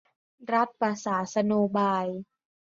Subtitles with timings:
[0.53, 2.07] รัฐประศาสโนบาย